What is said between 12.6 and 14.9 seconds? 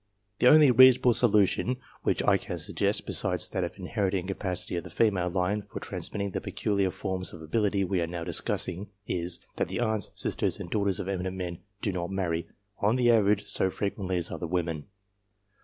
on the average, so frequently as other women.